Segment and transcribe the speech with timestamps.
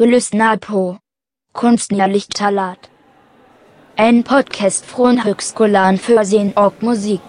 [0.00, 0.98] Du lyssnar på
[1.52, 2.78] Konstnärligt talat.
[3.96, 7.20] En podcast från Högskolan för scen och musik.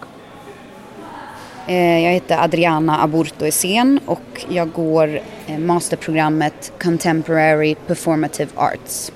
[1.68, 9.12] Eh, jag heter Adriana Aburto Essén och jag går eh, masterprogrammet Contemporary Performative Arts.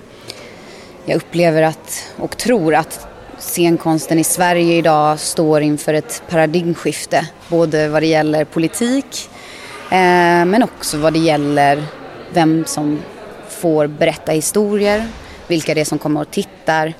[1.05, 7.27] Jag upplever att och tror att scenkonsten i Sverige idag står inför ett paradigmskifte.
[7.47, 9.29] Både vad det gäller politik
[9.89, 11.83] eh, men också vad det gäller
[12.33, 12.99] vem som
[13.65, 15.07] får berätta historier,
[15.47, 16.93] vilka det är som kommer och tittar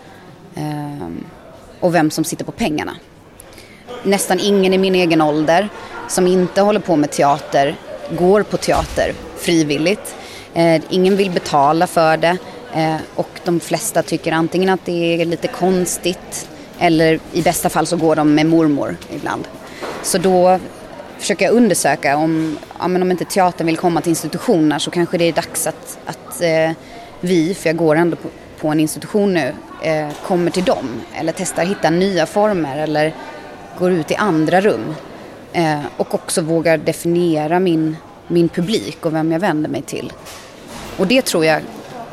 [0.56, 1.08] eh,
[1.80, 2.96] och vem som sitter på pengarna.
[4.04, 5.70] Nästan ingen i min egen ålder
[6.08, 7.76] som inte håller på med teater
[8.18, 10.16] går på teater frivilligt.
[10.54, 12.38] Eh, ingen vill betala för det
[12.74, 17.86] eh, och de flesta tycker antingen att det är lite konstigt eller i bästa fall
[17.86, 19.48] så går de med mormor ibland.
[20.04, 20.60] Så då
[21.20, 25.18] försöker jag undersöka om, ja, men om inte teatern vill komma till institutioner så kanske
[25.18, 26.72] det är dags att, att eh,
[27.20, 31.34] vi, för jag går ändå på, på en institution nu, eh, kommer till dem eller
[31.38, 33.14] testar hitta nya former eller
[33.80, 34.96] går ut i andra rum.
[35.54, 40.14] Eh, och också vågar definiera min, min publik och vem jag vänder mig till.
[40.98, 41.62] Och det tror jag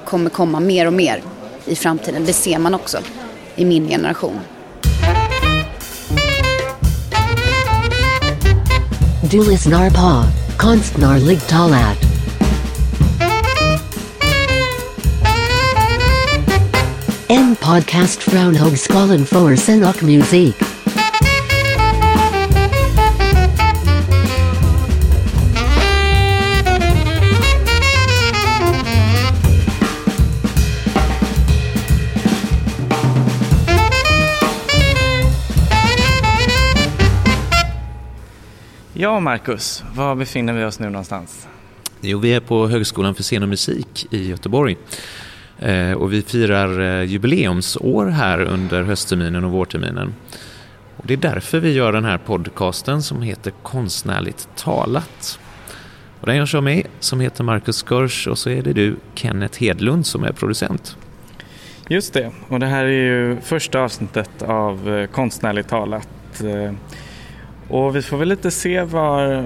[0.05, 1.23] kommer komma mer och mer
[1.65, 2.25] i framtiden.
[2.25, 2.99] Det ser man också
[3.57, 4.41] i min generation.
[9.31, 10.25] Du lyssnar på
[10.59, 12.12] Konstnärlig talat.
[17.63, 20.57] Podcast från Högskolan för scen och musik.
[38.93, 41.49] Ja, Marcus, var befinner vi oss nu någonstans?
[42.01, 44.77] Jo, vi är på Högskolan för scen och musik i Göteborg.
[45.65, 50.15] Eh, och vi firar eh, jubileumsår här under höstterminen och vårterminen.
[50.97, 55.39] Och det är därför vi gör den här podcasten som heter Konstnärligt talat.
[56.21, 59.61] Och den görs av mig som heter Marcus Görsch och så är det du, Kenneth
[59.61, 60.97] Hedlund, som är producent.
[61.89, 66.09] Just det, och det här är ju första avsnittet av eh, Konstnärligt talat.
[67.73, 69.45] Och vi får väl lite se var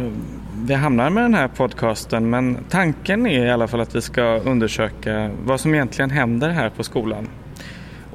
[0.64, 4.22] vi hamnar med den här podcasten men tanken är i alla fall att vi ska
[4.22, 7.28] undersöka vad som egentligen händer här på skolan.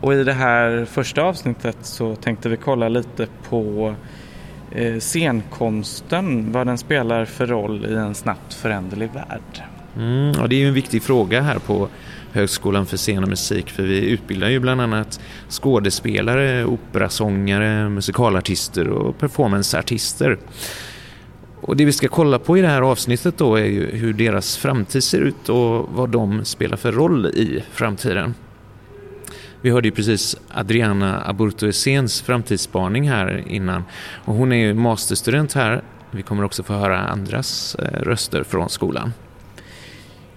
[0.01, 3.95] Och i det här första avsnittet så tänkte vi kolla lite på
[4.71, 9.63] eh, scenkonsten, vad den spelar för roll i en snabbt föränderlig värld.
[9.97, 11.87] Mm, och det är ju en viktig fråga här på
[12.31, 15.19] Högskolan för scen och musik för vi utbildar ju bland annat
[15.49, 20.37] skådespelare, operasångare, musikalartister och performanceartister.
[21.61, 24.57] Och det vi ska kolla på i det här avsnittet då är ju hur deras
[24.57, 28.33] framtid ser ut och vad de spelar för roll i framtiden.
[29.61, 33.83] Vi hörde ju precis Adriana Aburto Essens framtidsspaning här innan
[34.25, 35.83] och hon är ju masterstudent här.
[36.11, 39.13] Vi kommer också få höra andras eh, röster från skolan.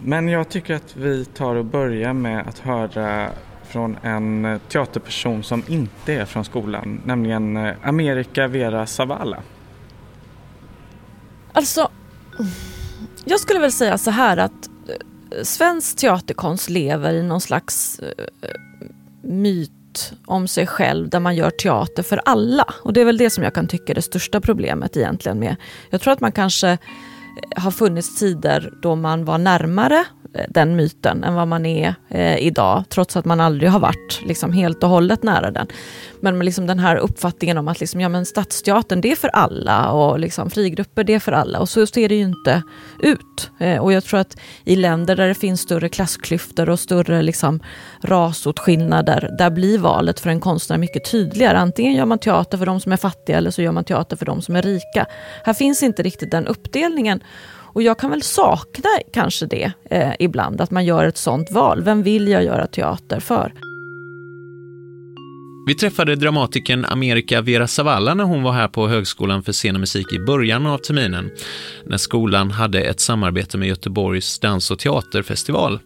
[0.06, 3.31] Men jag tycker att vi tar och börjar med att höra
[3.69, 9.38] från en eh, teaterperson som inte är från skolan, nämligen Amerika America Vera Zavala.
[11.53, 11.88] Alltså,
[13.25, 18.00] jag skulle väl säga så här att eh, svensk teaterkonst lever i någon slags
[19.22, 22.75] myt om sig själv där man gör teater för alla.
[22.82, 25.56] Och det är väl det som jag kan tycka är det största problemet egentligen med.
[25.91, 26.78] Jag tror att man kanske
[27.56, 30.05] har funnits tider då man var närmare
[30.49, 34.53] den myten än vad man är eh, idag, trots att man aldrig har varit liksom,
[34.53, 35.67] helt och hållet nära den.
[36.21, 39.28] Men med liksom den här uppfattningen om att liksom, ja, men stadsteatern det är för
[39.28, 42.62] alla och liksom, frigrupper det är för alla och så ser det ju inte
[42.99, 43.50] ut.
[43.61, 47.61] Eh, och jag tror att i länder där det finns större klassklyftor och större liksom,
[48.03, 51.59] rasåtskillnader, där blir valet för en konstnär mycket tydligare.
[51.59, 54.27] Antingen gör man teater för de som är fattiga eller så gör man teater för
[54.27, 55.06] de som är rika.
[55.44, 57.21] Här finns inte riktigt den uppdelningen.
[57.75, 61.82] Och jag kan väl sakna kanske det eh, ibland, att man gör ett sånt val.
[61.82, 63.53] Vem vill jag göra teater för?
[65.67, 69.81] Vi träffade dramatikern Amerika Vera Zavalla när hon var här på Högskolan för scen och
[69.81, 71.31] musik i början av terminen,
[71.87, 75.79] när skolan hade ett samarbete med Göteborgs dans och teaterfestival.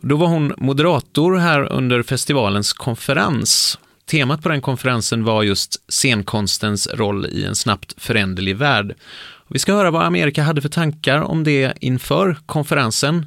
[0.00, 3.78] Då var hon moderator här under festivalens konferens.
[4.10, 8.94] Temat på den konferensen var just scenkonstens roll i en snabbt föränderlig värld.
[9.50, 13.26] Vi ska höra vad Amerika hade för tankar om det inför konferensen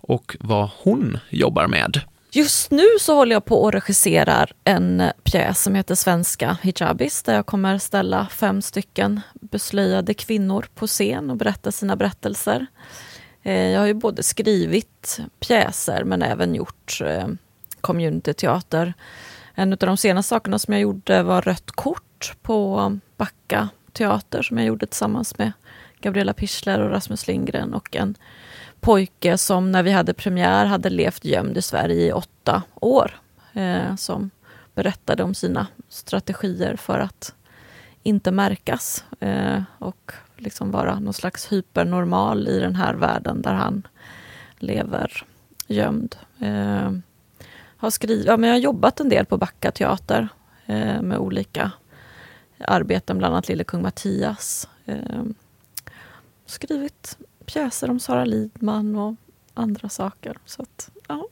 [0.00, 2.00] och vad hon jobbar med.
[2.34, 7.34] Just nu så håller jag på och regisserar en pjäs som heter Svenska hijabis där
[7.34, 12.66] jag kommer ställa fem stycken beslöjade kvinnor på scen och berätta sina berättelser.
[13.42, 17.28] Eh, jag har ju både skrivit pjäser men även gjort eh,
[17.80, 18.94] communityteater.
[19.54, 24.58] En av de senaste sakerna som jag gjorde var Rött kort på Backa teater som
[24.58, 25.52] jag gjorde tillsammans med
[26.02, 28.14] Gabriella Pichler och Rasmus Lindgren och en
[28.80, 33.20] pojke som när vi hade premiär hade levt gömd i Sverige i åtta år.
[33.52, 34.30] Eh, som
[34.74, 37.34] berättade om sina strategier för att
[38.02, 43.86] inte märkas eh, och liksom vara någon slags hypernormal i den här världen där han
[44.58, 45.24] lever
[45.66, 46.16] gömd.
[46.40, 46.90] Eh,
[47.76, 50.28] har, skrivit, ja, men jag har jobbat en del på Backa teater
[50.66, 51.70] eh, med olika
[52.58, 54.68] arbeten, bland annat Lille kung Mattias.
[54.84, 55.22] Eh,
[56.52, 59.14] Skrivit pjäser om Sara Lidman och
[59.54, 60.36] andra saker.
[60.46, 61.28] Så att, ja.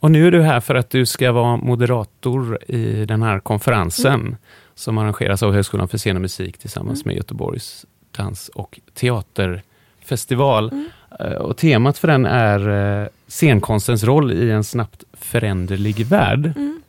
[0.00, 4.20] Och nu är du här för att du ska vara moderator i den här konferensen
[4.20, 4.36] mm.
[4.74, 7.10] som arrangeras av Högskolan för scen och musik tillsammans mm.
[7.10, 10.68] med Göteborgs dans och teaterfestival.
[10.68, 10.88] Mm.
[11.20, 12.68] Eh, och temat för den är
[13.02, 16.52] eh, scenkonstens roll i en snabbt föränderlig värld.
[16.56, 16.82] Mm.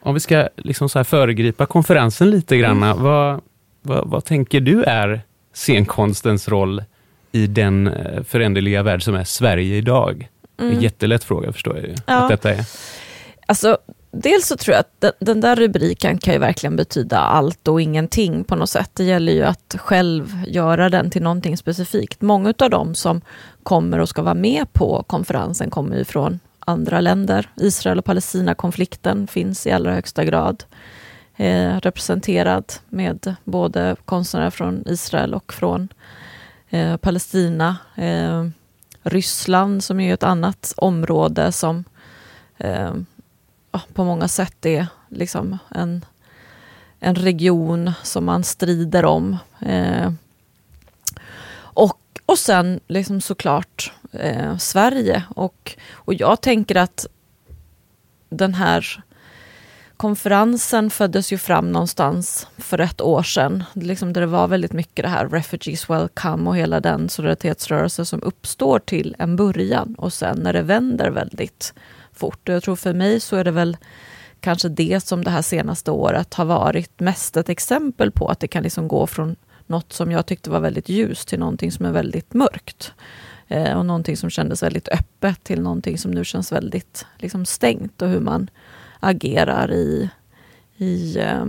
[0.00, 3.02] Om vi ska liksom så här föregripa konferensen lite grann, mm.
[3.02, 3.40] vad,
[3.82, 5.22] vad, vad tänker du är
[5.58, 6.84] scenkonstens roll
[7.32, 10.28] i den eh, föränderliga värld som är Sverige idag?
[10.60, 10.74] Mm.
[10.74, 11.94] En jättelätt fråga förstår jag ju.
[12.06, 12.14] Ja.
[12.14, 12.64] Att detta är.
[13.46, 13.78] Alltså,
[14.10, 17.80] dels så tror jag att den, den, där rubriken kan ju verkligen betyda allt och
[17.80, 18.90] ingenting på något sätt.
[18.94, 22.20] Det gäller ju att själv göra den till någonting specifikt.
[22.20, 23.20] Många av dem som
[23.62, 27.48] kommer och ska vara med på konferensen kommer ju från andra länder.
[27.56, 30.64] Israel och Palestina-konflikten finns i allra högsta grad
[31.38, 35.88] eh, representerad med både konstnärer från Israel och från
[36.70, 37.76] eh, Palestina.
[37.94, 38.48] Eh,
[39.02, 41.84] Ryssland som är ett annat område som
[42.56, 42.94] eh,
[43.92, 46.04] på många sätt är liksom en,
[47.00, 49.36] en region som man strider om.
[49.60, 50.12] Eh,
[51.58, 55.22] och, och sen liksom såklart eh, Sverige.
[55.36, 57.06] Och, och jag tänker att
[58.28, 59.04] den här
[59.98, 63.64] konferensen föddes ju fram någonstans för ett år sedan.
[63.72, 68.22] Liksom där det var väldigt mycket det här Refugees Welcome och hela den solidaritetsrörelse som
[68.22, 71.74] uppstår till en början och sen när det vänder väldigt
[72.12, 72.48] fort.
[72.48, 73.76] Och jag tror för mig så är det väl
[74.40, 78.48] kanske det som det här senaste året har varit mest ett exempel på att det
[78.48, 79.36] kan liksom gå från
[79.66, 82.92] något som jag tyckte var väldigt ljust till någonting som är väldigt mörkt.
[83.48, 88.02] Eh, och någonting som kändes väldigt öppet till någonting som nu känns väldigt liksom, stängt
[88.02, 88.50] och hur man
[89.00, 90.10] agerar i,
[90.76, 91.44] i, eh,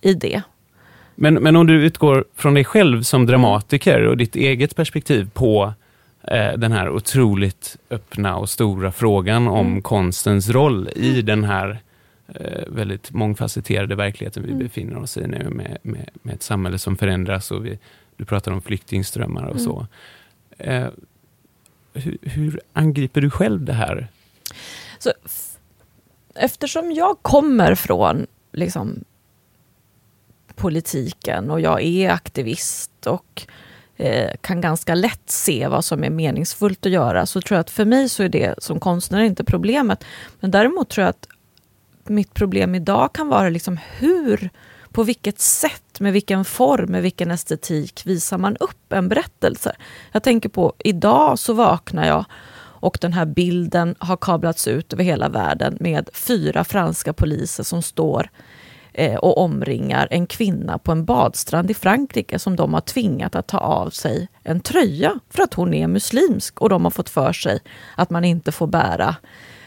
[0.00, 0.42] i det.
[1.14, 5.74] Men, men om du utgår från dig själv som dramatiker och ditt eget perspektiv på
[6.22, 9.82] eh, den här otroligt öppna och stora frågan om mm.
[9.82, 11.26] konstens roll i mm.
[11.26, 11.78] den här
[12.28, 14.62] eh, väldigt mångfacetterade verkligheten vi mm.
[14.62, 17.78] befinner oss i nu med, med, med, ett samhälle som förändras och vi,
[18.16, 19.64] du pratar om flyktingströmmar och mm.
[19.64, 19.86] så.
[20.58, 20.86] Eh,
[21.92, 24.08] hur, hur, angriper du själv det här?
[24.98, 25.12] Så
[26.34, 29.04] eftersom jag kommer från liksom,
[30.54, 33.46] politiken och jag är aktivist och
[33.96, 37.70] eh, kan ganska lätt se vad som är meningsfullt att göra, så tror jag att
[37.70, 40.04] för mig så är det som konstnär inte problemet.
[40.40, 41.28] Men däremot tror jag att
[42.10, 44.50] mitt problem idag kan vara liksom hur,
[44.90, 49.76] på vilket sätt, med vilken form, med vilken estetik visar man upp en berättelse?
[50.12, 52.24] Jag tänker på, idag så vaknar jag
[52.84, 57.82] och den här bilden har kablats ut över hela världen med fyra franska poliser som
[57.82, 58.30] står
[58.92, 63.46] eh, och omringar en kvinna på en badstrand i Frankrike som de har tvingat att
[63.46, 67.32] ta av sig en tröja för att hon är muslimsk och de har fått för
[67.32, 67.60] sig
[67.96, 69.16] att man inte får bära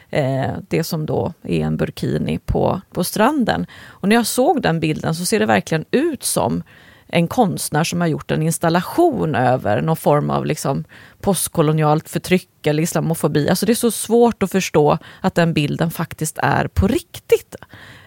[0.10, 3.66] eh, det som då är en burkini på, på stranden.
[3.86, 6.64] Och när jag såg den bilden så ser det verkligen ut som
[7.08, 10.84] en konstnär som har gjort en installation över någon form av liksom
[11.22, 13.50] postkolonialt förtryck eller islamofobi.
[13.50, 17.56] Alltså det är så svårt att förstå att den bilden faktiskt är på riktigt.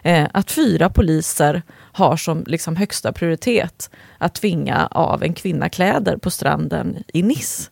[0.03, 6.17] Eh, att fyra poliser har som liksom högsta prioritet att tvinga av en kvinna kläder
[6.17, 7.71] på stranden i Nice.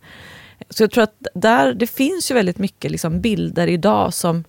[0.70, 4.44] Så jag tror att där, det finns ju väldigt mycket liksom bilder idag som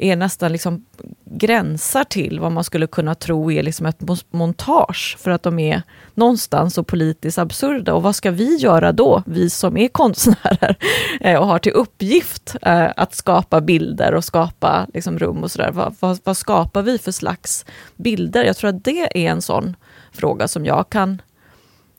[0.00, 0.84] är nästan liksom
[1.24, 5.82] gränsar till vad man skulle kunna tro är liksom ett montage, för att de är
[6.14, 7.94] någonstans så politiskt absurda.
[7.94, 10.76] Och vad ska vi göra då, vi som är konstnärer
[11.20, 15.70] eh, och har till uppgift eh, att skapa bilder och skapa liksom rum och sådär.
[15.72, 17.64] Vad, vad, vad skapar vi för slags
[17.96, 18.44] bilder?
[18.44, 19.76] Jag tror att det är en sån
[20.12, 21.22] fråga som jag kan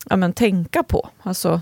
[0.10, 1.10] ja, men, tänka på.
[1.24, 1.62] Alltså,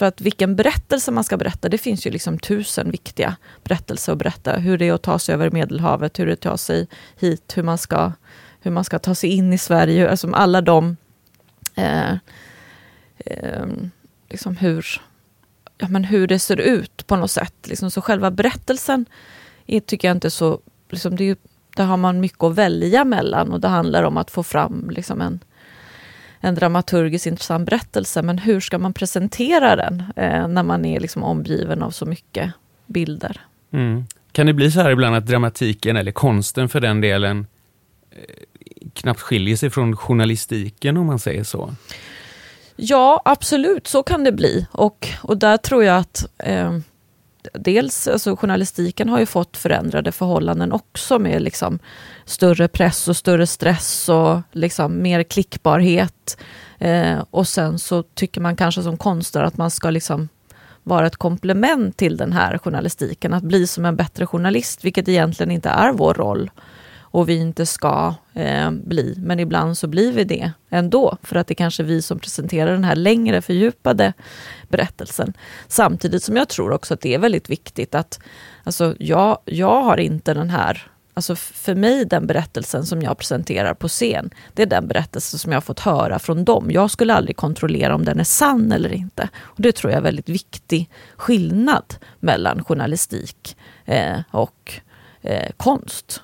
[0.00, 4.18] för att vilken berättelse man ska berätta, det finns ju liksom tusen viktiga berättelser att
[4.18, 4.52] berätta.
[4.52, 7.52] Hur det är att ta sig över Medelhavet, hur det är att ta sig hit,
[7.56, 8.12] hur man ska,
[8.60, 10.10] hur man ska ta sig in i Sverige.
[10.10, 10.96] Alltså alla de...
[11.74, 12.12] Eh,
[13.16, 13.66] eh,
[14.30, 14.86] liksom hur,
[15.78, 17.54] ja, men hur det ser ut på något sätt.
[17.64, 19.06] Liksom, så själva berättelsen
[19.66, 20.60] är, tycker jag inte så...
[20.90, 21.36] Liksom, det är,
[21.76, 25.20] där har man mycket att välja mellan och det handlar om att få fram liksom,
[25.20, 25.40] en,
[26.40, 28.22] en dramaturgiskt intressant berättelse.
[28.22, 32.52] Men hur ska man presentera den eh, när man är liksom, omgiven av så mycket
[32.86, 33.40] bilder?
[33.72, 34.04] Mm.
[34.32, 37.46] Kan det bli så här ibland att dramatiken, eller konsten för den delen,
[38.10, 38.18] eh,
[38.94, 41.74] knappt skiljer sig från journalistiken om man säger så?
[42.76, 44.66] Ja, absolut, så kan det bli.
[44.72, 46.78] Och, och där tror jag att eh,
[47.54, 51.78] dels alltså, journalistiken har ju fått förändrade förhållanden också med liksom,
[52.24, 56.38] större press och större stress och liksom, mer klickbarhet.
[56.78, 60.28] Eh, och sen så tycker man kanske som konstnär att man ska liksom
[60.82, 65.50] vara ett komplement till den här journalistiken, att bli som en bättre journalist, vilket egentligen
[65.50, 66.50] inte är vår roll
[67.10, 69.14] och vi inte ska eh, bli.
[69.18, 72.72] Men ibland så blir vi det ändå, för att det kanske är vi som presenterar
[72.72, 74.12] den här längre fördjupade
[74.68, 75.32] berättelsen.
[75.68, 78.20] Samtidigt som jag tror också att det är väldigt viktigt att,
[78.64, 83.74] alltså jag, jag har inte den här Alltså för mig, den berättelsen som jag presenterar
[83.74, 86.70] på scen, det är den berättelse som jag har fått höra från dem.
[86.70, 89.28] Jag skulle aldrig kontrollera om den är sann eller inte.
[89.36, 94.72] Och Det tror jag är en väldigt viktig skillnad mellan journalistik eh, och
[95.20, 96.22] eh, konst.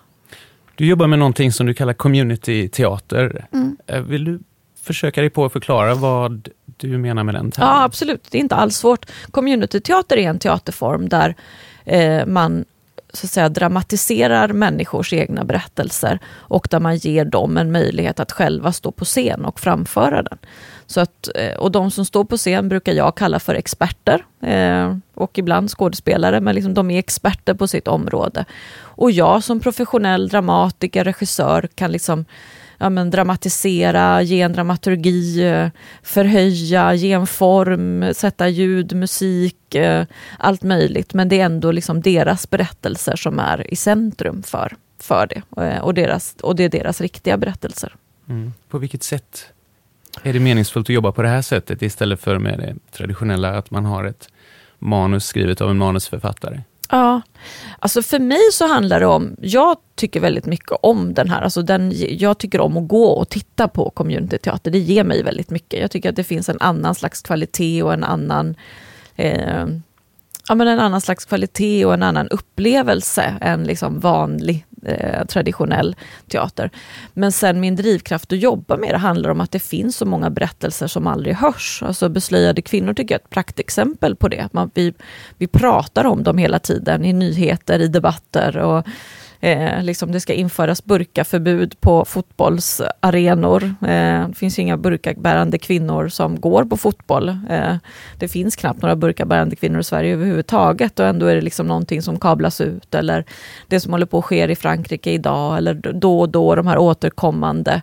[0.77, 3.47] Du jobbar med någonting som du kallar community-teater.
[3.53, 3.77] Mm.
[3.87, 4.41] Eh, vill du
[4.83, 7.71] försöka dig på att förklara vad du menar med den termen?
[7.71, 8.27] Ja, absolut.
[8.31, 9.07] Det är inte alls svårt.
[9.31, 11.35] Community-teater är en teaterform där
[11.85, 12.65] eh, man
[13.17, 18.33] så att säga, dramatiserar människors egna berättelser och där man ger dem en möjlighet att
[18.33, 20.39] själva stå på scen och framföra den.
[20.87, 24.97] Så att, eh, och de som står på scen brukar jag kalla för experter eh,
[25.15, 28.45] och ibland skådespelare, men liksom de är experter på sitt område.
[28.79, 32.25] Och jag som professionell dramatiker, regissör kan liksom
[32.79, 35.69] ja, men dramatisera, ge en dramaturgi, eh,
[36.03, 40.07] förhöja, ge en form, sätta ljud, musik, eh,
[40.39, 41.15] allt möjligt.
[41.15, 45.63] Men det är ändå liksom deras berättelser som är i centrum för, för det.
[45.63, 47.95] Eh, och, deras, och det är deras riktiga berättelser.
[48.29, 48.53] Mm.
[48.69, 49.47] På vilket sätt
[50.23, 53.71] är det meningsfullt att jobba på det här sättet istället för med det traditionella att
[53.71, 54.29] man har ett
[54.79, 56.61] manus skrivet av en manusförfattare?
[56.91, 57.23] Ja,
[57.79, 61.63] alltså för mig så handlar det om, jag tycker väldigt mycket om den här, alltså
[61.63, 65.81] den, jag tycker om att gå och titta på communityteater, det ger mig väldigt mycket.
[65.81, 68.55] Jag tycker att det finns en annan slags kvalitet och en annan
[69.17, 69.67] eh,
[70.49, 75.97] ja, men en annan slags kvalitet och en annan upplevelse än liksom vanlig eh, traditionell
[76.29, 76.71] teater.
[77.15, 80.31] Men sen min drivkraft att jobba med det handlar om att det finns så många
[80.31, 81.83] berättelser som aldrig hörs.
[81.83, 84.49] Alltså Beslöjade kvinnor tycker jag är ett praktexempel på det.
[84.53, 84.95] Man, vi,
[85.39, 88.57] vi pratar om dem hela tiden i nyheter, i debatter.
[88.57, 88.87] och
[89.41, 93.63] Eh, liksom det ska införas burkaförbud på fotbollsarenor.
[93.65, 97.29] Eh, det finns inga burkabärande kvinnor som går på fotboll.
[97.29, 97.77] Eh,
[98.19, 102.03] det finns knappt några burkabärande kvinnor i Sverige överhuvudtaget och ändå är det liksom någonting
[102.03, 103.25] som kablas ut eller
[103.67, 106.79] det som håller på att ske i Frankrike idag eller då och då de här
[106.79, 107.83] återkommande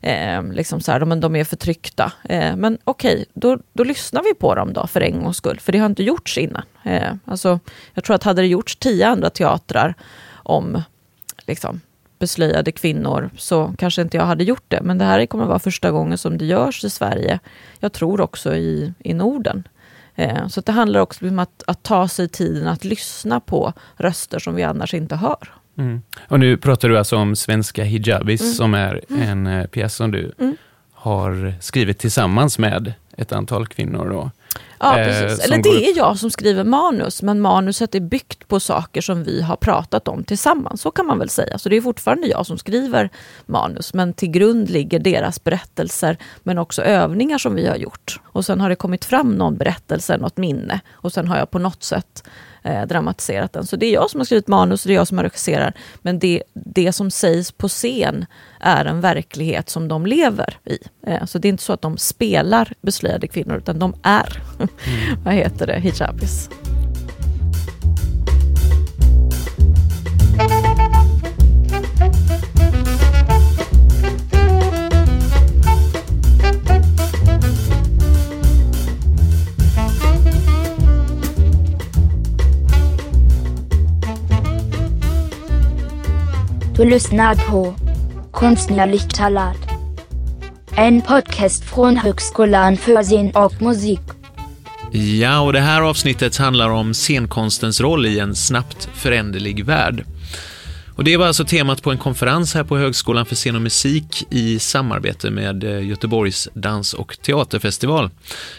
[0.00, 2.12] Eh, liksom så här, de, de är förtryckta.
[2.24, 5.60] Eh, men okej, okay, då, då lyssnar vi på dem då för en gångs skull,
[5.60, 6.62] för det har inte gjorts innan.
[6.82, 7.60] Eh, alltså,
[7.94, 9.94] jag tror att hade det gjorts tio andra teatrar
[10.46, 10.82] om
[11.46, 11.80] liksom,
[12.18, 14.80] beslöjade kvinnor så kanske inte jag hade gjort det.
[14.82, 17.38] Men det här kommer att vara första gången som det görs i Sverige.
[17.80, 19.68] Jag tror också i, i Norden.
[20.14, 24.38] Eh, så det handlar också om att, att, ta sig tiden att lyssna på röster
[24.38, 25.52] som vi annars inte hör.
[25.78, 26.02] Mm.
[26.28, 28.52] Och nu pratar du alltså om Svenska hijabis mm.
[28.52, 29.22] som är mm.
[29.22, 30.56] en eh, pjäs som du mm.
[30.92, 34.10] har skrivit tillsammans med ett antal kvinnor.
[34.10, 34.30] Och,
[34.78, 35.44] Ja, eh, precis.
[35.44, 39.42] Eller det är jag som skriver manus, men manuset är byggt på saker som vi
[39.42, 40.80] har pratat om tillsammans.
[40.80, 41.58] Så kan man väl säga.
[41.58, 43.10] Så det är fortfarande jag som skriver
[43.46, 48.20] manus, men till grund ligger deras berättelser, men också övningar som vi har gjort.
[48.24, 51.58] Och sen har det kommit fram någon berättelse, något minne, och sen har jag på
[51.58, 52.22] något sätt
[52.66, 53.66] eh, dramatiserat den.
[53.66, 55.74] Så det är jag som har skrivit manus, det är jag som har regisserat.
[56.02, 58.26] Men det, det som sägs på scen
[58.60, 60.78] är en verklighet som de lever i.
[61.06, 64.68] Eh, så det är inte så att de spelar beslöjade kvinnor, utan de är, mm.
[65.24, 66.50] vad heter det, hijabis.
[86.76, 87.74] Du lyssnar på
[88.32, 89.56] Konstnärligt talat.
[90.76, 94.00] En podcast från Högskolan för scen och musik.
[94.92, 100.04] Ja, och det här avsnittet handlar om scenkonstens roll i en snabbt föränderlig värld.
[100.96, 104.26] Och det var alltså temat på en konferens här på Högskolan för scen och musik
[104.30, 108.10] i samarbete med eh, Göteborgs dans och teaterfestival.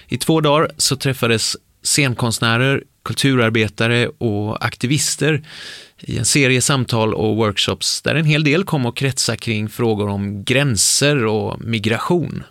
[0.07, 5.43] I två dagar så träffades scenkonstnärer, kulturarbetare och aktivister
[5.99, 10.09] i en serie samtal och workshops där en hel del kom att kretsa kring frågor
[10.09, 12.43] om gränser och migration.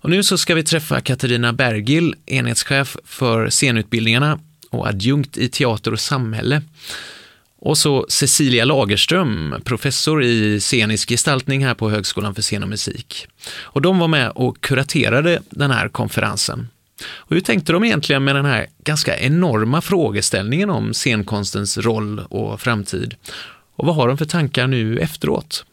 [0.00, 5.92] Och nu så ska vi träffa Katarina Bergil, enhetschef för scenutbildningarna och adjunkt i teater
[5.92, 6.62] och samhälle.
[7.58, 13.26] Och så Cecilia Lagerström, professor i scenisk gestaltning här på Högskolan för scen och musik.
[13.60, 16.68] Och de var med och kuraterade den här konferensen.
[17.04, 22.60] Och hur tänkte de egentligen med den här ganska enorma frågeställningen om scenkonstens roll och
[22.60, 23.14] framtid?
[23.76, 25.64] Och vad har de för tankar nu efteråt?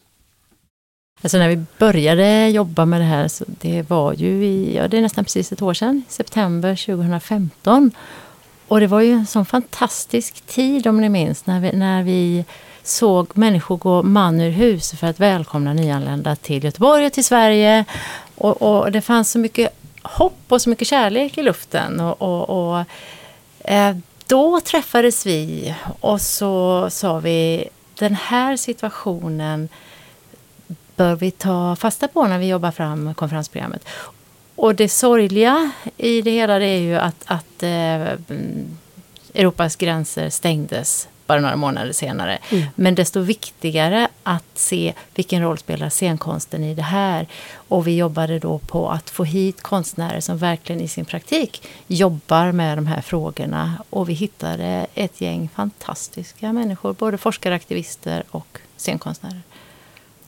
[1.22, 4.98] Alltså när vi började jobba med det här, så det var ju i, ja det
[4.98, 7.92] är nästan precis ett år sedan, september 2015.
[8.68, 12.46] Och det var ju en sån fantastisk tid om ni minns, när vi, när vi
[12.84, 17.86] såg människor gå man ur hus för att välkomna nyanlända till Göteborg och till Sverige.
[18.36, 22.00] Och, och det fanns så mycket hopp och så mycket kärlek i luften.
[22.00, 22.86] Och, och, och
[23.60, 29.70] eh, då träffades vi och så sa vi den här situationen
[30.96, 33.88] bör vi ta fasta på när vi jobbar fram konferensprogrammet.
[34.56, 38.78] Och det sorgliga i det hela det är ju att, att eh, mm,
[39.34, 42.38] Europas gränser stängdes bara några månader senare.
[42.50, 42.66] Mm.
[42.76, 47.28] Men desto viktigare att se vilken roll spelar scenkonsten i det här.
[47.56, 52.52] Och vi jobbade då på att få hit konstnärer som verkligen i sin praktik jobbar
[52.52, 53.84] med de här frågorna.
[53.90, 59.42] Och vi hittade ett gäng fantastiska människor, både forskaraktivister och scenkonstnärer.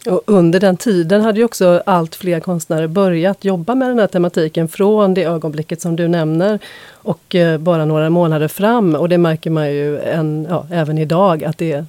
[0.07, 4.07] Och under den tiden hade ju också allt fler konstnärer börjat jobba med den här
[4.07, 6.59] tematiken från det ögonblicket som du nämner
[6.91, 8.95] och eh, bara några månader fram.
[8.95, 11.85] Och det märker man ju en, ja, även idag att det är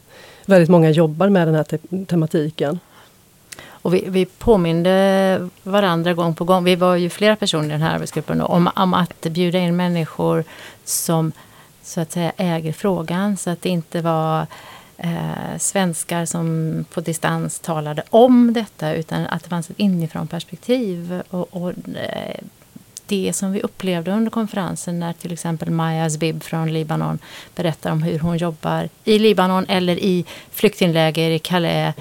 [0.47, 2.79] väldigt många jobbar med den här te tematiken.
[3.69, 7.83] Och vi, vi påminde varandra gång på gång, vi var ju flera personer i den
[7.83, 10.45] här arbetsgruppen, om, om att bjuda in människor
[10.85, 11.33] som
[11.83, 13.37] så att säga äger frågan.
[13.37, 14.47] Så att det inte var
[14.99, 21.23] eh, svenskar som på distans talade om detta utan att det fanns ett inifrån perspektiv.
[21.31, 22.41] Och, och eh,
[23.07, 27.19] det som vi upplevde under konferensen när till exempel Maya Zbib från Libanon
[27.55, 31.95] berättar om hur hon jobbar i Libanon eller i flyktingläger i Calais.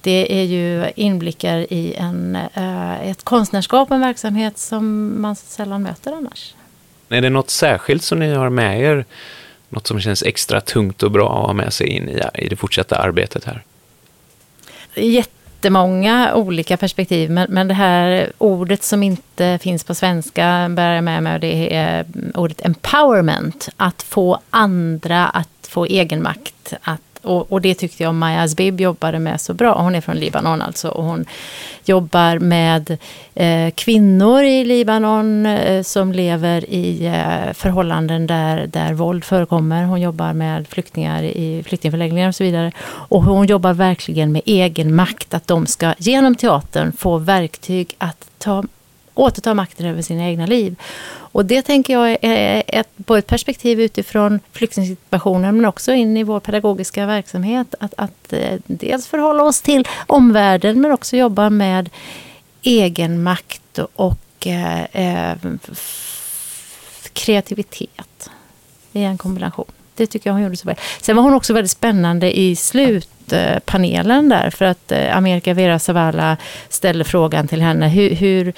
[0.00, 5.82] Det är ju inblickar i en, eh, ett konstnärskap och en verksamhet som man sällan
[5.82, 6.54] möter annars.
[7.08, 9.04] Är det något särskilt som ni har med er
[9.74, 12.56] något som känns extra tungt och bra att ha med sig in i, i det
[12.56, 13.62] fortsatta arbetet här?
[14.94, 21.04] Jättemånga olika perspektiv, men, men det här ordet som inte finns på svenska bär jag
[21.04, 23.68] med mig och det är eh, ordet empowerment.
[23.76, 29.18] Att få andra att få egenmakt, att och, och, det tyckte jag Maja Azbib jobbade
[29.18, 29.82] med så bra.
[29.82, 30.88] Hon är från Libanon alltså.
[30.88, 31.24] Och hon
[31.84, 32.98] jobbar med
[33.34, 39.84] eh, kvinnor i Libanon eh, som lever i eh, förhållanden där, där våld förekommer.
[39.84, 42.72] Hon jobbar med flyktingar i flyktingförläggningar och så vidare.
[42.82, 45.34] Och hon jobbar verkligen med egen makt.
[45.34, 48.64] Att de ska genom teatern få verktyg att ta
[49.14, 50.76] återta makten över sina egna liv.
[51.06, 56.22] Och det tänker jag är ett, både ett perspektiv utifrån flyktingsituationen men också in i
[56.22, 57.74] vår pedagogiska verksamhet.
[57.80, 61.90] Att, att eh, dels förhålla oss till omvärlden men också jobba med
[62.62, 65.36] egen makt och eh, eh
[67.12, 68.30] kreativitet
[68.92, 69.72] i en kombination.
[69.94, 70.76] Det tycker jag hon gjorde så väl.
[71.00, 76.36] Sen var hon också väldigt spännande i slutpanelen där för att eh, Amerika Vera Zavala
[76.68, 78.52] ställde frågan till henne hur, hur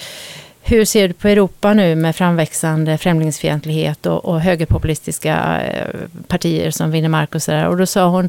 [0.69, 5.95] hur ser du på Europa nu med framväxande främlingsfientlighet och, och högerpopulistiska eh,
[6.27, 7.69] partier som vinner mark och sådär.
[7.69, 8.29] Och då sa hon,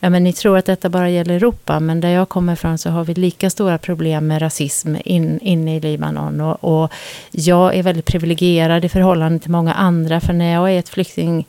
[0.00, 2.90] ja men ni tror att detta bara gäller Europa, men där jag kommer ifrån så
[2.90, 6.40] har vi lika stora problem med rasism in, inne i Libanon.
[6.40, 6.92] Och, och
[7.30, 11.46] jag är väldigt privilegierad i förhållande till många andra, för när jag är ett flykting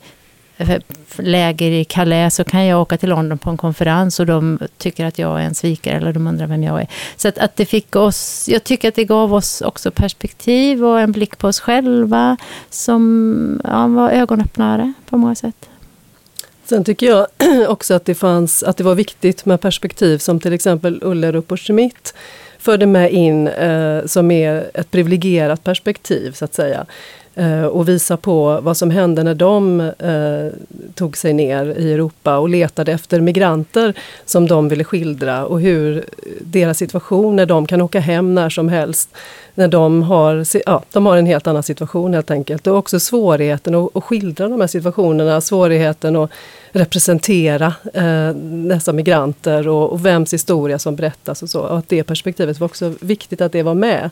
[0.58, 0.80] Eh,
[1.18, 5.06] läger i Calais så kan jag åka till London på en konferens och de tycker
[5.06, 6.88] att jag är en svikare eller de undrar vem jag är.
[7.16, 11.00] Så att, att det fick oss, jag tycker att det gav oss också perspektiv och
[11.00, 12.38] en blick på oss själva
[12.70, 15.70] som ja, var ögonöppnare på många sätt.
[16.66, 17.28] Sen tycker jag
[17.68, 21.60] också att det, fanns, att det var viktigt med perspektiv som till exempel Ullerup och
[21.60, 22.14] Schmidt
[22.60, 26.86] förde med in eh, som är ett privilegierat perspektiv så att säga.
[27.38, 30.60] Eh, och visa på vad som hände när de eh,
[30.94, 33.94] tog sig ner i Europa och letade efter migranter
[34.26, 36.06] som de ville skildra och hur
[36.42, 39.10] deras situation när de kan åka hem när som helst.
[39.56, 42.68] När de har, ja, de har en helt annan situation helt enkelt.
[42.68, 46.32] Och också svårigheten att, att skildra de här situationerna, svårigheten att
[46.72, 48.30] representera eh,
[48.70, 51.62] dessa migranter och, och vems historia som berättas och så.
[51.62, 54.10] Och att det perspektivet var också viktigt att det var med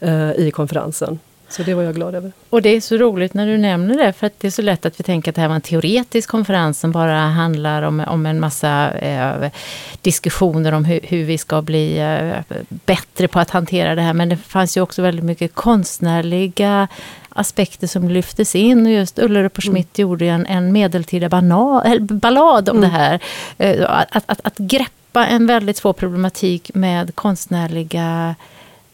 [0.00, 1.18] eh, i konferensen.
[1.50, 2.32] Så det var jag glad över.
[2.50, 4.86] Och det är så roligt när du nämner det, för att det är så lätt
[4.86, 8.26] att vi tänker att det här var en teoretisk konferens som bara handlar om, om
[8.26, 9.50] en massa eh,
[10.02, 14.12] diskussioner om hur, hur, vi ska bli eh, bättre på att hantera det här.
[14.12, 16.88] Men det fanns ju också väldigt mycket konstnärliga
[17.28, 18.86] aspekter som lyftes in.
[18.86, 20.08] Och just Ullerup och Schmidt mm.
[20.08, 22.90] gjorde en, en medeltida bana, ballad om mm.
[22.90, 23.20] det här.
[23.58, 28.34] Eh, att, att, att greppa en väldigt svår problematik med konstnärliga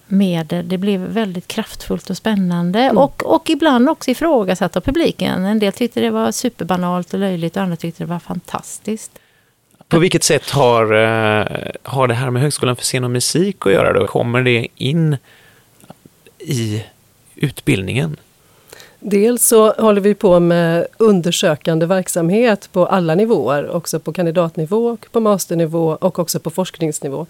[0.07, 0.69] medel.
[0.69, 2.81] Det blev väldigt kraftfullt och spännande.
[2.81, 2.99] Mm.
[2.99, 5.45] Och, och ibland också ifrågasatt av publiken.
[5.45, 9.19] En del tyckte det var superbanalt och löjligt och andra tyckte det var fantastiskt.
[9.89, 11.47] På vilket sätt har, eh,
[11.83, 13.93] har det här med Högskolan för scen och musik att göra?
[13.93, 14.07] Då?
[14.07, 15.17] Kommer det in
[16.39, 16.85] i
[17.35, 18.17] utbildningen?
[19.07, 25.21] Dels så håller vi på med undersökande verksamhet på alla nivåer, också på kandidatnivå, på
[25.21, 27.27] masternivå och också på forskningsnivå.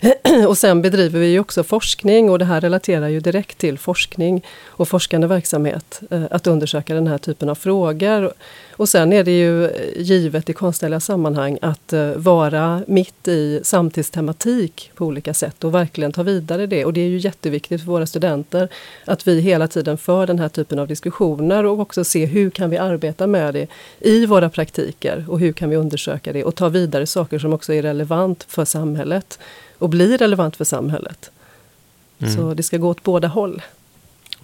[0.48, 4.88] och sen bedriver vi också forskning och det här relaterar ju direkt till forskning och
[4.88, 6.00] forskande verksamhet.
[6.10, 8.32] Eh, att undersöka den här typen av frågor.
[8.76, 14.90] Och sen är det ju givet i konstnärliga sammanhang att eh, vara mitt i samtidstematik
[14.94, 16.84] på olika sätt och verkligen ta vidare det.
[16.84, 18.68] Och det är ju jätteviktigt för våra studenter
[19.04, 22.70] att vi hela tiden för den här typen av diskussioner och också se hur kan
[22.70, 23.66] vi arbeta med det
[24.00, 27.74] i våra praktiker och hur kan vi undersöka det och ta vidare saker som också
[27.74, 29.38] är relevant för samhället
[29.78, 31.30] och blir relevant för samhället.
[32.18, 32.34] Mm.
[32.34, 33.62] Så det ska gå åt båda håll.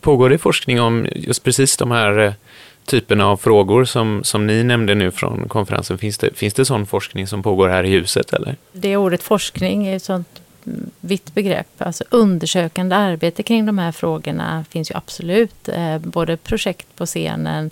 [0.00, 2.32] Pågår det forskning om just precis de här eh,
[2.84, 5.98] typerna av frågor som, som ni nämnde nu från konferensen?
[5.98, 8.32] Finns det, finns det sån forskning som pågår här i huset?
[8.32, 8.56] Eller?
[8.72, 10.40] Det ordet forskning är ett sånt
[11.00, 11.66] vitt begrepp.
[11.78, 15.68] Alltså undersökande arbete kring de här frågorna finns ju absolut.
[15.68, 17.70] Eh, både projekt på scenen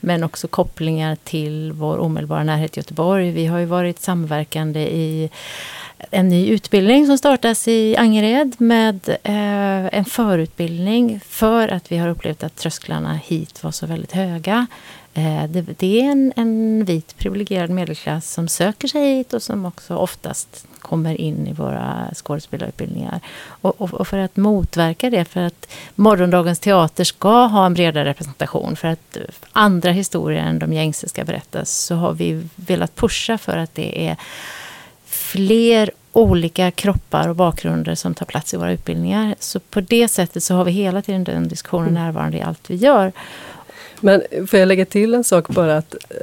[0.00, 3.30] men också kopplingar till vår omedelbara närhet Göteborg.
[3.30, 5.30] Vi har ju varit samverkande i
[6.10, 12.08] en ny utbildning som startas i Angered med eh, en förutbildning för att vi har
[12.08, 14.66] upplevt att trösklarna hit var så väldigt höga.
[15.14, 19.66] Eh, det, det, är en, en vit privilegierad medelklass som söker sig hit och som
[19.66, 23.20] också oftast kommer in i våra skådespelarutbildningar.
[23.48, 28.04] Och, och, och, för att motverka det, för att morgondagens teater ska ha en bredare
[28.04, 29.18] representation, för att
[29.52, 34.08] andra historier än de gängse ska berättas, så har vi velat pusha för att det
[34.08, 34.16] är
[35.36, 39.34] fler olika kroppar och bakgrunder som tar plats i våra utbildningar.
[39.38, 42.02] Så på det sättet så har vi hela tiden den diskussionen mm.
[42.04, 43.12] närvarande i allt vi gör.
[44.00, 46.16] Men får jag lägga till en sak bara att eh,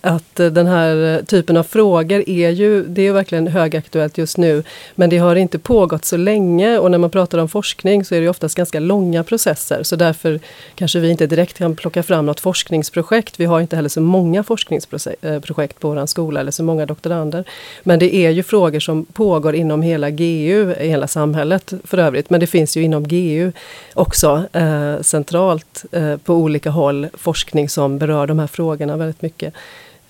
[0.00, 4.36] att eh, den här eh, typen av frågor är ju, det är verkligen högaktuellt just
[4.36, 4.62] nu.
[4.94, 8.20] Men det har inte pågått så länge och när man pratar om forskning så är
[8.20, 9.82] det oftast ganska långa processer.
[9.82, 10.40] Så därför
[10.74, 13.40] kanske vi inte direkt kan plocka fram något forskningsprojekt.
[13.40, 17.44] Vi har inte heller så många forskningsprojekt eh, på vår skola eller så många doktorander.
[17.82, 22.30] Men det är ju frågor som pågår inom hela GU, hela samhället för övrigt.
[22.30, 23.52] Men det finns ju inom GU
[23.94, 29.54] också eh, centralt eh, på olika håll forskning som berör de här frågorna väldigt mycket.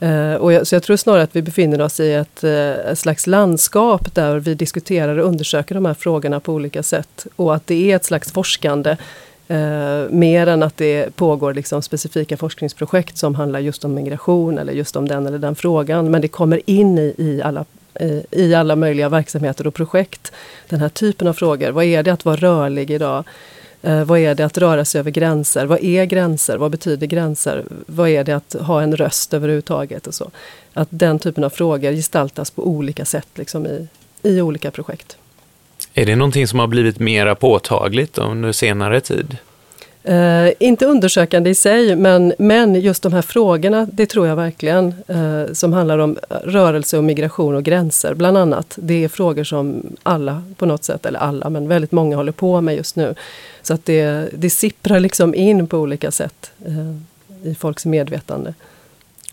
[0.03, 2.99] Uh, och jag, så jag tror snarare att vi befinner oss i ett, uh, ett,
[2.99, 7.27] slags landskap där vi diskuterar och undersöker de här frågorna på olika sätt.
[7.37, 8.97] Och att det är ett slags forskande
[9.51, 14.73] uh, mer än att det pågår liksom specifika forskningsprojekt som handlar just om migration eller
[14.73, 16.11] just om den eller den frågan.
[16.11, 17.65] Men det kommer in i, i alla
[18.31, 20.33] i alla möjliga verksamheter och projekt.
[20.69, 21.71] Den här typen av frågor.
[21.71, 23.25] Vad är det att vara rörlig idag?
[23.83, 25.66] Eh, vad är det att röra sig över gränser?
[25.66, 26.57] Vad är gränser?
[26.57, 27.64] Vad betyder gränser?
[27.87, 30.07] Vad är det att ha en röst överhuvudtaget?
[30.07, 30.31] Och så.
[30.73, 33.88] Att den typen av frågor gestaltas på olika sätt liksom i,
[34.23, 35.16] i olika projekt.
[35.95, 39.37] Är det någonting som har blivit mera påtagligt under senare tid?
[40.09, 44.95] Uh, inte undersökande i sig, men, men just de här frågorna, det tror jag verkligen,
[45.11, 48.75] uh, som handlar om rörelse och migration och gränser bland annat.
[48.77, 52.61] Det är frågor som alla på något sätt, eller alla, men väldigt många håller på
[52.61, 53.15] med just nu.
[53.63, 56.97] Så att det, det sipprar liksom in på olika sätt uh,
[57.43, 58.55] i folks medvetande.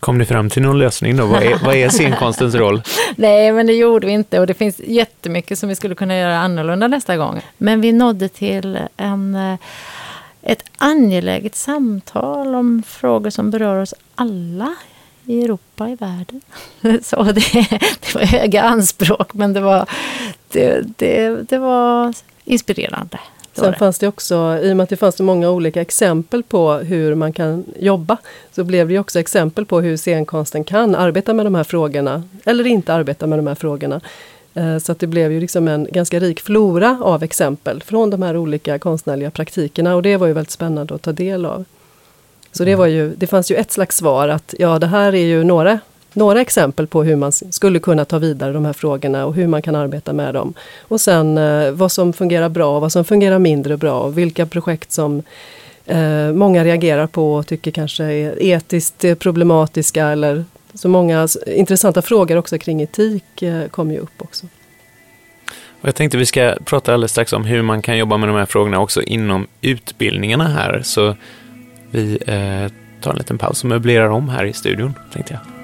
[0.00, 1.26] Kom ni fram till någon lösning då?
[1.26, 2.82] Vad är, vad är scenkonstens roll?
[3.16, 6.38] Nej, men det gjorde vi inte och det finns jättemycket som vi skulle kunna göra
[6.38, 7.40] annorlunda nästa gång.
[7.58, 9.58] Men vi nådde till en
[10.48, 14.74] ett angeläget samtal om frågor som berör oss alla
[15.24, 16.40] i Europa, i världen.
[17.02, 17.68] Så det,
[18.00, 19.88] det var höga anspråk, men det var,
[20.48, 23.18] det, det, det var inspirerande.
[23.52, 26.72] Sen fanns det också, i och med att det fanns så många olika exempel på
[26.72, 28.16] hur man kan jobba,
[28.52, 32.66] så blev det också exempel på hur scenkonsten kan arbeta med de här frågorna, eller
[32.66, 34.00] inte arbeta med de här frågorna.
[34.54, 38.22] Eh, så att det blev ju liksom en ganska rik flora av exempel från de
[38.22, 41.64] här olika konstnärliga praktikerna och det var ju väldigt spännande att ta del av.
[42.52, 45.26] Så det, var ju, det fanns ju ett slags svar att ja, det här är
[45.26, 45.80] ju några,
[46.12, 49.62] några exempel på hur man skulle kunna ta vidare de här frågorna och hur man
[49.62, 50.54] kan arbeta med dem.
[50.80, 54.46] Och sen eh, vad som fungerar bra och vad som fungerar mindre bra och vilka
[54.46, 55.22] projekt som
[55.86, 60.44] eh, många reagerar på och tycker kanske är etiskt problematiska eller
[60.78, 64.46] så många intressanta frågor också kring etik eh, kom kommer ju upp också.
[65.80, 68.36] Och jag tänkte vi ska prata alldeles strax om hur man kan jobba med de
[68.36, 70.82] här frågorna också inom utbildningarna här.
[70.84, 71.16] Så
[71.90, 75.57] vi eh, tar en liten paus och möblerar om här i studion, tänkte jag.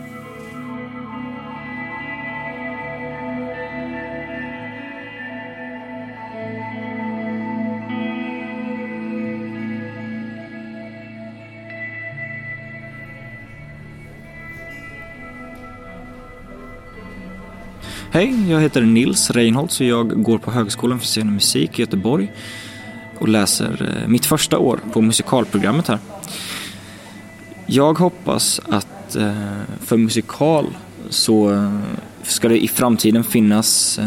[18.14, 21.82] Hej, jag heter Nils Reinholtz och jag går på Högskolan för scen och musik i
[21.82, 22.32] Göteborg
[23.18, 25.98] och läser eh, mitt första år på musikalprogrammet här.
[27.66, 30.66] Jag hoppas att eh, för musikal
[31.08, 31.78] så eh,
[32.22, 33.98] ska det i framtiden finnas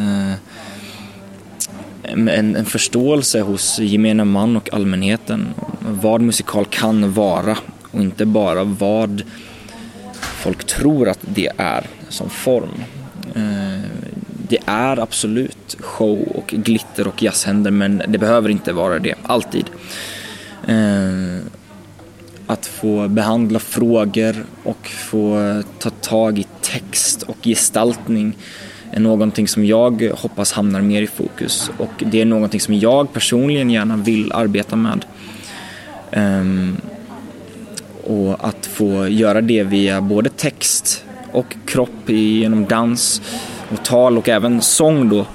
[2.04, 5.48] en, en förståelse hos gemene man och allmänheten
[5.80, 7.58] vad musikal kan vara
[7.92, 9.24] och inte bara vad
[10.22, 12.84] folk tror att det är som form.
[14.50, 19.66] Det är absolut show och glitter och jazzhänder men det behöver inte vara det, alltid.
[20.68, 21.46] Eh,
[22.48, 28.38] att få behandla frågor och få ta tag i text och gestaltning
[28.92, 33.14] är någonting som jag hoppas hamnar mer i fokus och det är någonting som jag
[33.14, 35.06] personligen gärna vill arbeta med.
[36.12, 36.44] Eh,
[38.04, 43.22] och att få göra det via både text och kropp genom dans
[43.72, 45.26] och tal och även sång då.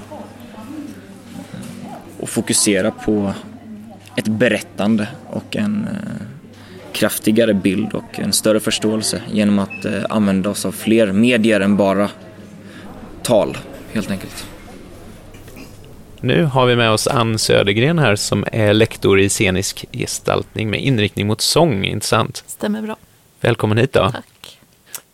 [2.19, 3.33] Och fokusera på
[4.15, 6.25] ett berättande och en eh,
[6.93, 11.77] kraftigare bild och en större förståelse genom att eh, använda oss av fler medier än
[11.77, 12.09] bara
[13.23, 13.57] tal
[13.93, 14.45] helt enkelt.
[16.21, 20.81] Nu har vi med oss Ann Södergren här som är lektor i scenisk gestaltning med
[20.81, 22.43] inriktning mot sång, intressant?
[22.47, 22.95] Stämmer bra.
[23.41, 24.09] Välkommen hit då.
[24.11, 24.32] Tack.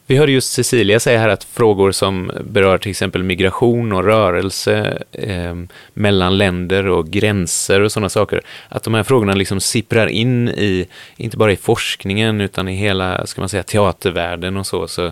[0.09, 5.03] Vi hörde just Cecilia säga här att frågor som berör till exempel migration och rörelse
[5.11, 5.55] eh,
[5.93, 10.87] mellan länder och gränser och sådana saker, att de här frågorna liksom sipprar in i,
[11.17, 14.87] inte bara i forskningen utan i hela, ska man säga, teatervärlden och så.
[14.87, 15.11] så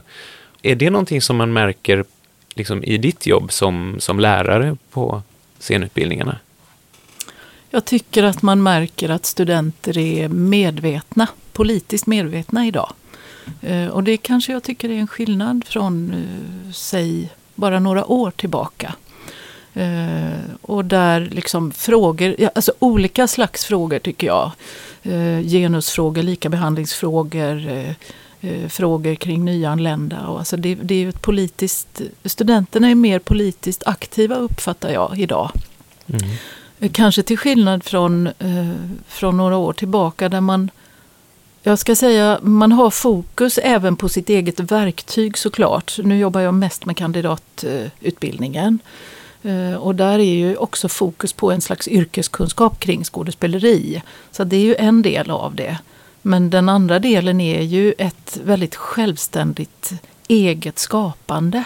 [0.61, 2.03] är det någonting som man märker
[2.55, 5.21] liksom, i ditt jobb som, som lärare på
[5.59, 6.37] scenutbildningarna?
[7.69, 12.93] Jag tycker att man märker att studenter är medvetna, politiskt medvetna idag.
[13.61, 18.31] Eh, och det kanske jag tycker är en skillnad från, eh, säg, bara några år
[18.31, 18.95] tillbaka.
[19.73, 24.51] Eh, och där liksom frågor, alltså olika slags frågor tycker jag.
[25.43, 27.63] Genusfrågor, likabehandlingsfrågor,
[28.69, 30.27] frågor kring nyanlända.
[30.27, 35.51] Och alltså det, det är ett politiskt, studenterna är mer politiskt aktiva uppfattar jag idag.
[36.07, 36.91] Mm.
[36.93, 38.29] Kanske till skillnad från,
[39.07, 40.69] från några år tillbaka där man
[41.67, 45.99] jag ska säga, man har fokus även på sitt eget verktyg såklart.
[46.03, 48.79] Nu jobbar jag mest med kandidatutbildningen.
[49.43, 54.01] Eh, och där är ju också fokus på en slags yrkeskunskap kring skådespeleri.
[54.31, 55.77] Så det är ju en del av det.
[56.21, 59.93] Men den andra delen är ju ett väldigt självständigt
[60.27, 61.63] eget skapande.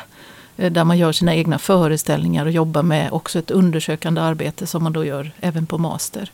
[0.57, 4.83] Eh, där man gör sina egna föreställningar och jobbar med också ett undersökande arbete som
[4.83, 6.31] man då gör även på master.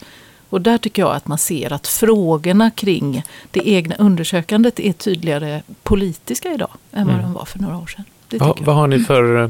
[0.50, 5.62] Och där tycker jag att man ser att frågorna kring det egna undersökandet är tydligare
[5.84, 7.26] politiska idag än vad mm.
[7.26, 8.06] de var för några år sedan.
[8.30, 9.50] Va, vad har ni för eh,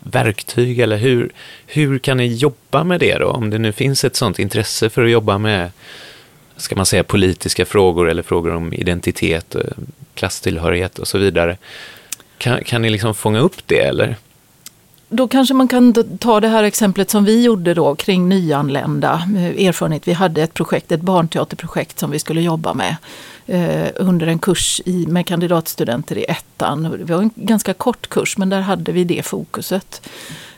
[0.00, 1.30] verktyg eller hur,
[1.66, 3.26] hur kan ni jobba med det då?
[3.26, 5.70] Om det nu finns ett sånt intresse för att jobba med
[6.56, 9.62] ska man säga politiska frågor eller frågor om identitet, eh,
[10.14, 11.56] klasstillhörighet och så vidare.
[12.38, 14.16] Kan, kan ni liksom fånga upp det eller?
[15.08, 19.22] Då kanske man kan ta det här exemplet som vi gjorde då kring nyanlända.
[19.36, 20.08] Eh, erfarenhet.
[20.08, 22.96] Vi hade ett projekt, ett barnteaterprojekt som vi skulle jobba med
[23.46, 26.82] eh, under en kurs i, med kandidatstudenter i ettan.
[26.82, 30.08] Det var en ganska kort kurs men där hade vi det fokuset.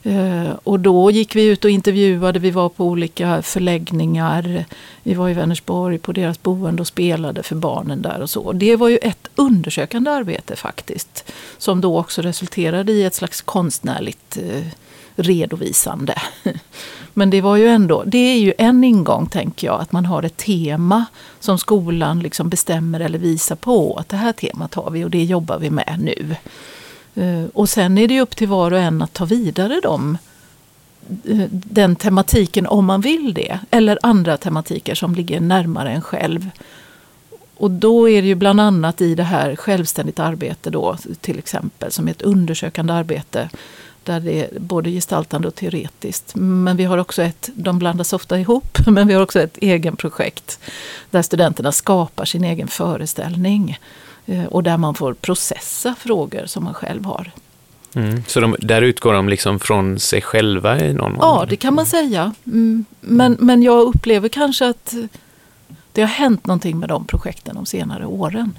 [0.09, 4.64] Eh, och då gick vi ut och intervjuade, vi var på olika förläggningar.
[5.03, 8.53] Vi var i Vänersborg på deras boende och spelade för barnen där och så.
[8.53, 11.33] Det var ju ett undersökande arbete faktiskt.
[11.59, 14.64] Som då också resulterade i ett slags konstnärligt eh,
[15.16, 16.14] redovisande.
[17.14, 20.23] Men det var ju ändå, det är ju en ingång tänker jag, att man har
[20.23, 21.05] ett tema
[21.40, 25.25] som skolan liksom bestämmer eller visar på att det här temat har vi och det
[25.25, 26.37] jobbar vi med nu.
[27.18, 30.18] Eh, och sen är det upp till var och en att ta vidare dem,
[31.24, 33.59] eh, den tematiken om man vill det.
[33.70, 36.50] Eller andra tematiker som ligger närmare en själv.
[37.57, 41.92] Och då är det ju bland annat i det här självständigt arbete då till exempel
[41.92, 43.48] som är ett undersökande arbete
[44.04, 46.33] där det är både gestaltande och teoretiskt.
[46.35, 50.61] Men vi har också ett, de blandas ofta ihop, men vi har också ett egenprojekt
[51.11, 54.08] där studenterna skapar sin egen föreställning eh,
[54.49, 57.33] och där man får processa frågor som man själv har.
[57.95, 58.23] Mm.
[58.27, 61.21] Så de, där utgår de liksom från sig själva i någon mån?
[61.21, 62.35] Ja, det kan man säga.
[62.47, 62.85] Mm.
[63.01, 64.95] Men, men jag upplever kanske att
[65.93, 68.53] det har hänt någonting med de projekten de senare åren.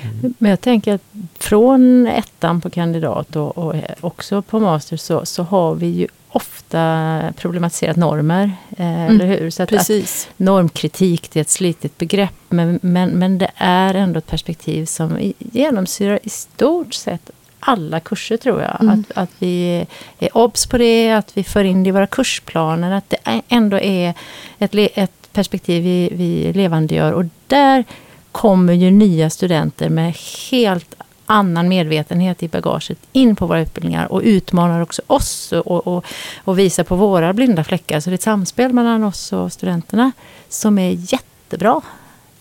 [0.00, 0.34] Mm.
[0.38, 1.02] Men jag tänker att
[1.38, 7.32] från ettan på kandidat och, och också på master så, så har vi ju ofta
[7.36, 8.52] problematiserat normer.
[8.76, 9.50] Eh, mm, eller hur?
[9.50, 9.72] Så att.
[9.72, 14.84] Att normkritik det är ett slitet begrepp men, men, men det är ändå ett perspektiv
[14.84, 18.76] som genomsyrar i stort sett alla kurser tror jag.
[18.80, 19.04] Mm.
[19.08, 19.86] Att, att vi
[20.18, 22.92] är obs på det, att vi för in det i våra kursplaner.
[22.92, 24.14] Att det ändå är
[24.58, 27.12] ett, ett perspektiv vi, vi levandegör.
[27.12, 27.84] Och där
[28.32, 30.14] kommer ju nya studenter med
[30.50, 30.94] helt
[31.32, 36.04] annan medvetenhet i bagaget in på våra utbildningar och utmanar också oss och, och,
[36.44, 38.00] och visar på våra blinda fläckar.
[38.00, 40.12] Så det är ett samspel mellan oss och studenterna
[40.48, 41.80] som är jättebra.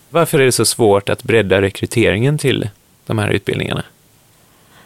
[0.10, 2.70] Varför är det så svårt att bredda rekryteringen till
[3.06, 3.84] de här utbildningarna?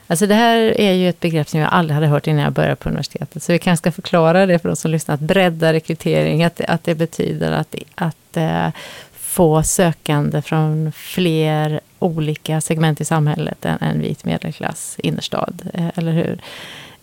[0.07, 2.75] Alltså det här är ju ett begrepp som jag aldrig hade hört innan jag började
[2.75, 3.43] på universitetet.
[3.43, 5.15] Så vi kanske ska förklara det för de som lyssnar.
[5.15, 8.67] Att bredda rekrytering, att, att det betyder att, att eh,
[9.13, 15.69] få sökande från fler olika segment i samhället än en vit medelklass innerstad.
[15.73, 16.39] Eh, eller hur?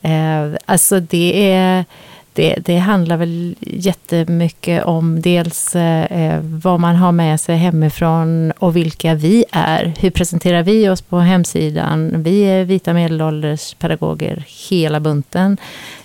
[0.03, 1.85] Eh, alltså det är
[2.35, 8.53] det, det, handlar väl jättemycket om dels eh, eh, vad man har med sig hemifrån
[8.53, 9.93] och vilka vi är.
[9.99, 12.23] Hur presenterar vi oss på hemsidan?
[12.23, 15.57] Vi är vita medelålders pedagoger, hela bunten.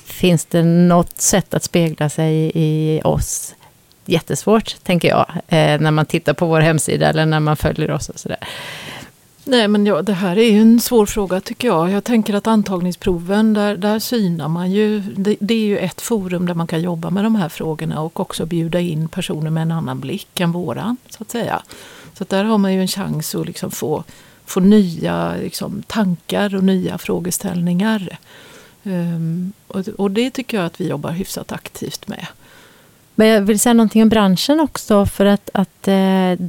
[0.06, 3.56] Finns det något sätt att spegla sig i oss?
[4.10, 8.10] Jättesvårt, tänker jag, eh, när man tittar på vår hemsida eller när man följer oss
[8.10, 8.40] och sådär.
[9.48, 11.92] Nej men ja, det här är ju en svår fråga tycker jag.
[11.92, 15.00] Jag tänker att antagningsproven, där, där synar man ju.
[15.00, 18.20] Det, det, är ju ett forum där man kan jobba med de här frågorna och
[18.20, 20.98] också bjuda in personer med en annan blick än våran.
[21.10, 21.62] Så att säga.
[22.14, 24.04] Så att där har man ju en chans att liksom få,
[24.46, 28.18] få nya liksom, tankar och nya frågeställningar.
[28.84, 32.28] Um, och, och det tycker jag att vi jobbar hyfsat aktivt med.
[33.20, 36.48] Men jag vill säga någonting om branschen också för att, att eh,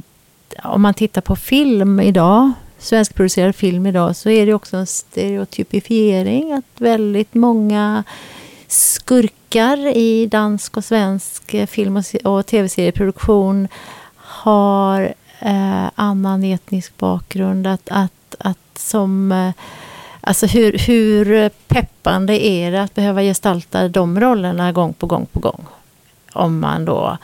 [0.63, 6.53] om man tittar på film idag svenskproducerad film idag så är det också en stereotypifiering.
[6.53, 8.03] Att väldigt många
[8.67, 13.67] skurkar i dansk och svensk eh, film och, tv-serieproduktion
[14.15, 17.67] har eh, annan etnisk bakgrund.
[17.67, 19.31] Att, att, att som...
[19.31, 19.51] Eh,
[20.21, 25.39] alltså hur, hur peppande är det att behöva gestalta de rollerna gång på gång på
[25.39, 25.65] gång?
[26.33, 27.17] Om man då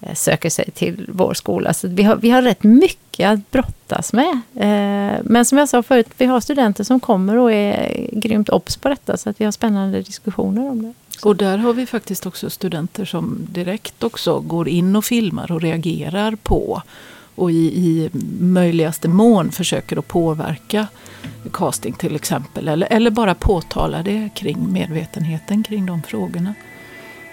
[0.00, 1.74] eh, söker sig till vår skola.
[1.74, 4.40] Så vi har, vi har rätt mycket att brottas med.
[4.54, 8.76] Eh, men som jag sa förut, vi har studenter som kommer och är grymt obs
[8.76, 9.16] på detta.
[9.16, 10.92] Så att vi har spännande diskussioner om det.
[11.22, 15.60] Och där har vi faktiskt också studenter som direkt också går in och filmar och
[15.60, 16.82] reagerar på
[17.34, 20.86] och i, i möjligaste mån försöker att påverka
[21.52, 22.68] casting till exempel.
[22.68, 26.54] Eller, eller bara påtala det kring medvetenheten kring de frågorna.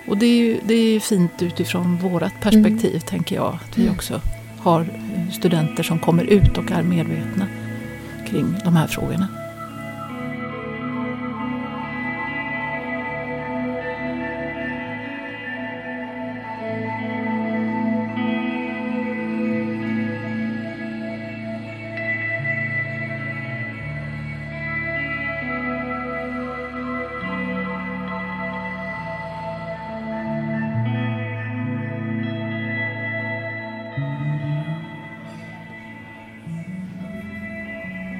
[0.07, 3.01] Och det är ju det är fint utifrån vårt perspektiv, mm.
[3.01, 3.57] tänker jag.
[3.63, 3.95] Att vi mm.
[3.95, 4.21] också
[4.59, 4.85] har
[5.31, 7.47] studenter som kommer ut och är medvetna
[8.27, 9.27] kring de här frågorna.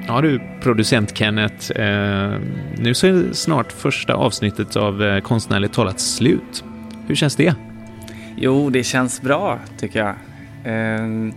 [0.06, 1.80] Ja du, producent Kenneth.
[1.80, 2.40] Eh,
[2.78, 6.64] nu så är snart första avsnittet av eh, Konstnärligt talat slut.
[7.06, 7.54] Hur känns det?
[8.36, 10.14] Jo, det känns bra tycker jag.
[10.64, 11.32] Eh,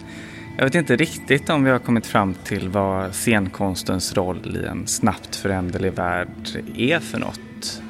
[0.58, 4.88] jag vet inte riktigt om vi har kommit fram till vad scenkonstens roll i en
[4.88, 6.28] snabbt föränderlig värld
[6.78, 7.82] är för något.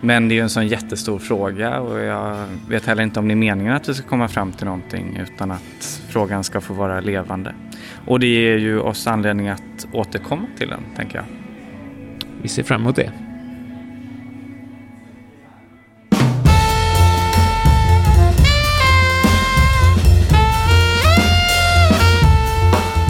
[0.00, 3.34] Men det är ju en sån jättestor fråga och jag vet heller inte om det
[3.34, 7.00] är meningen att vi ska komma fram till någonting utan att frågan ska få vara
[7.00, 7.54] levande.
[8.06, 11.24] Och det ger ju oss anledning att återkomma till den, tänker jag.
[12.42, 13.12] Vi ser fram emot det.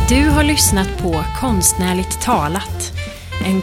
[0.08, 2.92] Du har lyssnat på Konstnärligt talat.
[3.46, 3.62] En...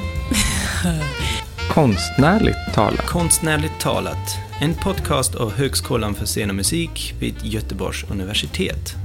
[1.69, 3.05] Konstnärligt talat?
[3.05, 4.37] Konstnärligt talat.
[4.61, 8.95] En podcast av Högskolan för scen och musik vid Göteborgs universitet.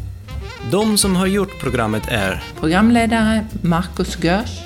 [0.71, 4.61] De som har gjort programmet är programledare Marcus Görs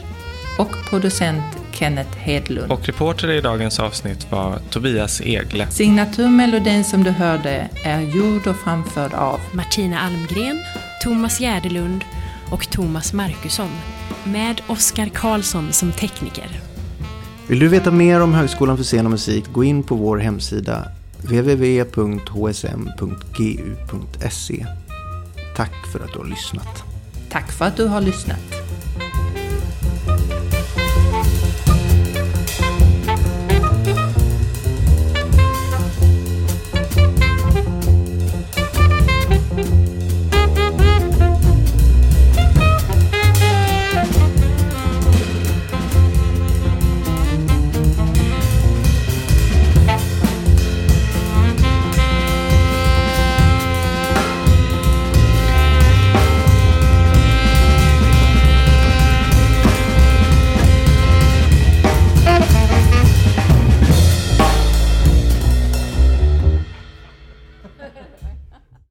[0.58, 1.42] och producent
[1.72, 2.72] Kenneth Hedlund.
[2.72, 5.66] Och reporter i dagens avsnitt var Tobias Egle.
[5.70, 10.58] Signaturmelodin som du hörde är gjord och framförd av Martina Almgren,
[11.02, 12.04] Thomas Gärdelund
[12.50, 13.70] och Thomas Markusson.
[14.24, 16.60] Med Oskar Karlsson som tekniker.
[17.48, 20.84] Vill du veta mer om Högskolan för scen och musik, gå in på vår hemsida
[21.22, 22.26] www.hsm.gu.se.
[25.60, 26.84] Tack för att du har lyssnat.
[27.30, 28.59] Tack för att du har lyssnat.